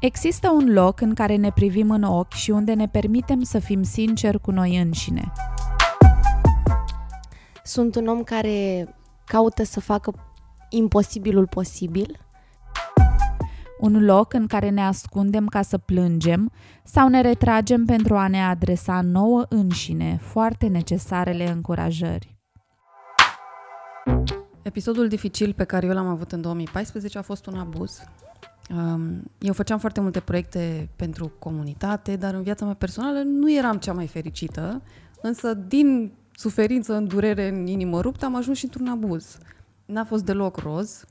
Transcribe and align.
Există 0.00 0.50
un 0.50 0.72
loc 0.72 1.00
în 1.00 1.14
care 1.14 1.36
ne 1.36 1.52
privim 1.52 1.90
în 1.90 2.02
ochi 2.02 2.32
și 2.32 2.50
unde 2.50 2.74
ne 2.74 2.88
permitem 2.88 3.42
să 3.42 3.58
fim 3.58 3.82
sinceri 3.82 4.40
cu 4.40 4.50
noi 4.50 4.76
înșine. 4.76 5.32
Sunt 7.64 7.94
un 7.94 8.06
om 8.06 8.22
care 8.22 8.88
caută 9.24 9.62
să 9.62 9.80
facă 9.80 10.12
imposibilul 10.70 11.46
posibil. 11.46 12.20
Un 13.80 14.04
loc 14.04 14.32
în 14.32 14.46
care 14.46 14.68
ne 14.68 14.82
ascundem 14.82 15.46
ca 15.46 15.62
să 15.62 15.78
plângem 15.78 16.52
sau 16.84 17.08
ne 17.08 17.20
retragem 17.20 17.84
pentru 17.84 18.16
a 18.16 18.28
ne 18.28 18.42
adresa 18.42 19.00
nouă 19.00 19.46
înșine 19.48 20.18
foarte 20.22 20.66
necesarele 20.66 21.50
încurajări. 21.50 22.36
Episodul 24.62 25.08
dificil 25.08 25.52
pe 25.52 25.64
care 25.64 25.86
eu 25.86 25.92
l-am 25.92 26.08
avut 26.08 26.32
în 26.32 26.40
2014 26.40 27.18
a 27.18 27.22
fost 27.22 27.46
un 27.46 27.58
abuz. 27.58 28.02
Um, 28.70 29.22
eu 29.38 29.52
făceam 29.52 29.78
foarte 29.78 30.00
multe 30.00 30.20
proiecte 30.20 30.88
pentru 30.96 31.32
comunitate, 31.38 32.16
dar 32.16 32.34
în 32.34 32.42
viața 32.42 32.64
mea 32.64 32.74
personală 32.74 33.22
nu 33.22 33.52
eram 33.52 33.76
cea 33.76 33.92
mai 33.92 34.06
fericită, 34.06 34.82
însă 35.22 35.54
din 35.54 36.12
suferință, 36.34 36.94
în 36.94 37.06
durere, 37.06 37.48
în 37.48 37.66
inimă 37.66 38.00
ruptă, 38.00 38.24
am 38.24 38.36
ajuns 38.36 38.58
și 38.58 38.64
într-un 38.64 38.88
abuz. 38.88 39.38
N-a 39.84 40.04
fost 40.04 40.24
deloc 40.24 40.56
roz 40.56 41.04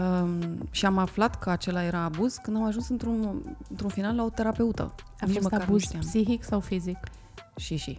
um, 0.00 0.68
și 0.70 0.86
am 0.86 0.98
aflat 0.98 1.38
că 1.38 1.50
acela 1.50 1.82
era 1.82 1.98
abuz 1.98 2.36
când 2.36 2.56
am 2.56 2.64
ajuns 2.64 2.88
într-un, 2.88 3.42
într-un 3.70 3.90
final 3.90 4.16
la 4.16 4.24
o 4.24 4.30
terapeută. 4.30 4.94
A 5.20 5.26
fost 5.32 5.52
abuz 5.52 5.84
psihic 5.84 6.44
sau 6.44 6.60
fizic? 6.60 6.98
Și, 7.56 7.76
și. 7.76 7.98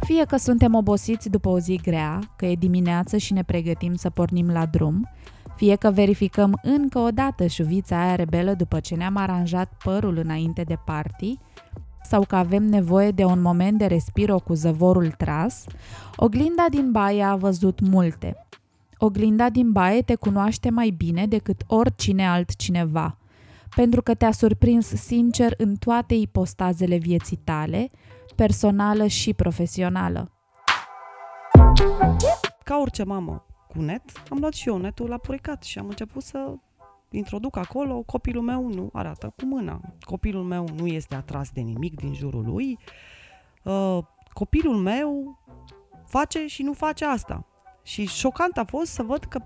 Fie 0.00 0.24
că 0.24 0.36
suntem 0.36 0.74
obosiți 0.74 1.28
după 1.28 1.48
o 1.48 1.58
zi 1.58 1.80
grea, 1.82 2.18
că 2.36 2.46
e 2.46 2.54
dimineață 2.54 3.16
și 3.16 3.32
ne 3.32 3.42
pregătim 3.42 3.94
să 3.94 4.10
pornim 4.10 4.50
la 4.50 4.66
drum, 4.66 5.08
fie 5.56 5.76
că 5.76 5.90
verificăm 5.90 6.58
încă 6.62 6.98
o 6.98 7.10
dată 7.10 7.46
șuvița 7.46 8.02
aia 8.02 8.14
rebelă 8.14 8.54
după 8.54 8.80
ce 8.80 8.94
ne-am 8.94 9.16
aranjat 9.16 9.72
părul 9.84 10.16
înainte 10.16 10.62
de 10.62 10.78
party, 10.84 11.38
sau 12.02 12.24
că 12.24 12.36
avem 12.36 12.64
nevoie 12.64 13.10
de 13.10 13.24
un 13.24 13.40
moment 13.40 13.78
de 13.78 13.86
respiro 13.86 14.38
cu 14.38 14.54
zăvorul 14.54 15.10
tras, 15.10 15.64
oglinda 16.16 16.66
din 16.70 16.90
baie 16.90 17.22
a 17.22 17.36
văzut 17.36 17.80
multe. 17.80 18.46
Oglinda 18.98 19.50
din 19.50 19.72
baie 19.72 20.02
te 20.02 20.14
cunoaște 20.14 20.70
mai 20.70 20.90
bine 20.90 21.26
decât 21.26 21.62
oricine 21.66 22.28
altcineva, 22.28 23.18
pentru 23.74 24.02
că 24.02 24.14
te-a 24.14 24.32
surprins 24.32 24.86
sincer 24.86 25.54
în 25.56 25.74
toate 25.74 26.14
ipostazele 26.14 26.96
vieții 26.96 27.40
tale, 27.44 27.90
personală 28.34 29.06
și 29.06 29.34
profesională. 29.34 30.28
Ca 32.64 32.78
orice 32.80 33.04
mamă 33.04 33.44
cu 33.74 33.82
net, 33.82 34.02
am 34.30 34.38
luat 34.38 34.52
și 34.52 34.68
eu 34.68 34.76
netul 34.76 35.08
la 35.08 35.18
puricat 35.18 35.62
și 35.62 35.78
am 35.78 35.86
început 35.88 36.22
să 36.22 36.54
introduc 37.10 37.56
acolo, 37.56 38.02
copilul 38.02 38.42
meu 38.42 38.68
nu 38.68 38.90
arată 38.92 39.32
cu 39.36 39.46
mâna, 39.46 39.80
copilul 40.00 40.42
meu 40.42 40.68
nu 40.76 40.86
este 40.86 41.14
atras 41.14 41.50
de 41.50 41.60
nimic 41.60 41.94
din 41.94 42.14
jurul 42.14 42.44
lui, 42.44 42.78
uh, 43.62 43.98
copilul 44.32 44.76
meu 44.76 45.38
face 46.06 46.46
și 46.46 46.62
nu 46.62 46.72
face 46.72 47.04
asta. 47.04 47.46
Și 47.82 48.06
șocant 48.06 48.58
a 48.58 48.64
fost 48.64 48.92
să 48.92 49.02
văd 49.02 49.24
că 49.24 49.40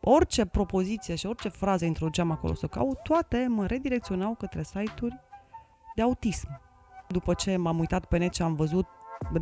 orice 0.00 0.44
propoziție 0.44 1.14
și 1.14 1.26
orice 1.26 1.48
frază 1.48 1.84
introduceam 1.84 2.30
acolo 2.30 2.54
să 2.54 2.66
caut, 2.66 2.98
toate 3.02 3.46
mă 3.48 3.66
redirecționau 3.66 4.34
către 4.34 4.62
site-uri 4.62 5.20
de 5.94 6.02
autism. 6.02 6.60
După 7.08 7.34
ce 7.34 7.56
m-am 7.56 7.78
uitat 7.78 8.04
pe 8.04 8.18
net 8.18 8.34
și 8.34 8.42
am 8.42 8.54
văzut, 8.54 8.86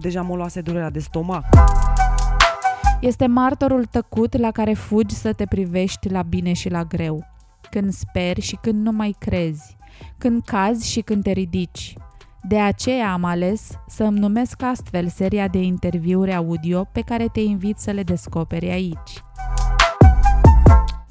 deja 0.00 0.22
mă 0.22 0.36
luase 0.36 0.60
durerea 0.60 0.90
de 0.90 1.00
stomac. 1.00 1.44
Este 3.06 3.26
martorul 3.26 3.84
tăcut 3.84 4.36
la 4.36 4.50
care 4.50 4.72
fugi 4.72 5.14
să 5.14 5.32
te 5.32 5.44
privești 5.44 6.08
la 6.08 6.22
bine 6.22 6.52
și 6.52 6.68
la 6.68 6.84
greu. 6.84 7.24
Când 7.70 7.92
speri 7.92 8.40
și 8.40 8.58
când 8.60 8.84
nu 8.84 8.92
mai 8.92 9.16
crezi. 9.18 9.76
Când 10.18 10.42
cazi 10.44 10.90
și 10.90 11.00
când 11.00 11.22
te 11.22 11.30
ridici. 11.30 11.94
De 12.48 12.58
aceea 12.58 13.12
am 13.12 13.24
ales 13.24 13.78
să 13.88 14.04
îmi 14.04 14.18
numesc 14.18 14.62
astfel 14.62 15.08
seria 15.08 15.48
de 15.48 15.58
interviuri 15.58 16.34
audio 16.34 16.88
pe 16.92 17.00
care 17.00 17.26
te 17.32 17.40
invit 17.40 17.78
să 17.78 17.90
le 17.90 18.02
descoperi 18.02 18.70
aici. 18.70 19.22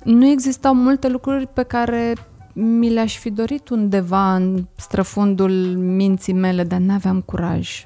Nu 0.04 0.26
existau 0.26 0.74
multe 0.74 1.08
lucruri 1.08 1.48
pe 1.48 1.64
care 1.64 2.14
mi 2.54 2.90
le-aș 2.90 3.18
fi 3.18 3.30
dorit 3.30 3.70
undeva 3.70 4.36
în 4.36 4.68
străfundul 4.76 5.52
minții 5.78 6.34
mele, 6.34 6.64
dar 6.64 6.80
n-aveam 6.80 7.22
curaj. 7.22 7.86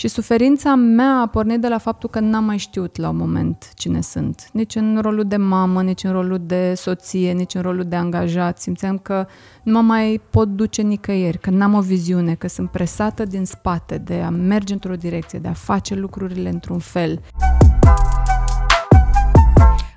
Și 0.00 0.08
suferința 0.08 0.74
mea 0.74 1.20
a 1.20 1.26
pornit 1.26 1.60
de 1.60 1.68
la 1.68 1.78
faptul 1.78 2.08
că 2.08 2.20
n-am 2.20 2.44
mai 2.44 2.56
știut 2.56 2.96
la 2.96 3.08
un 3.08 3.16
moment 3.16 3.70
cine 3.74 4.00
sunt. 4.00 4.48
Nici 4.52 4.74
în 4.74 4.98
rolul 5.00 5.24
de 5.24 5.36
mamă, 5.36 5.82
nici 5.82 6.04
în 6.04 6.12
rolul 6.12 6.40
de 6.46 6.74
soție, 6.74 7.32
nici 7.32 7.54
în 7.54 7.62
rolul 7.62 7.84
de 7.84 7.96
angajat. 7.96 8.58
Simțeam 8.58 8.98
că 8.98 9.26
nu 9.62 9.72
mă 9.72 9.80
mai 9.80 10.20
pot 10.30 10.48
duce 10.48 10.82
nicăieri, 10.82 11.38
că 11.38 11.50
n-am 11.50 11.74
o 11.74 11.80
viziune, 11.80 12.34
că 12.34 12.48
sunt 12.48 12.70
presată 12.70 13.24
din 13.24 13.44
spate 13.44 13.98
de 13.98 14.14
a 14.14 14.30
merge 14.30 14.72
într-o 14.72 14.94
direcție, 14.94 15.38
de 15.38 15.48
a 15.48 15.52
face 15.52 15.94
lucrurile 15.94 16.48
într-un 16.48 16.78
fel. 16.78 17.20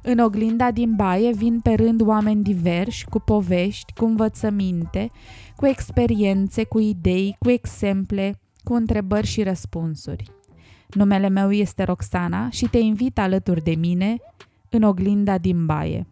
În 0.04 0.20
oglinda 0.20 0.72
din 0.72 0.94
baie 0.96 1.32
vin 1.32 1.60
pe 1.60 1.74
rând 1.74 2.02
oameni 2.02 2.44
diversi, 2.44 3.06
cu 3.10 3.20
povești, 3.20 3.94
cu 3.94 4.06
învățăminte, 4.06 5.12
cu 5.56 5.66
experiențe, 5.66 6.64
cu 6.64 6.80
idei, 6.80 7.36
cu 7.40 7.50
exemple, 7.50 8.38
cu 8.64 8.74
întrebări 8.74 9.28
și 9.28 9.44
răspunsuri. 9.44 10.32
Numele 10.90 11.30
meu 11.30 11.52
este 11.52 11.84
Roxana 11.84 12.50
și 12.50 12.66
te 12.66 12.78
invit 12.78 13.20
alături 13.20 13.64
de 13.64 13.76
mine 13.76 14.18
în 14.70 14.84
oglinda 14.84 15.38
din 15.38 15.66
baie. 15.66 16.08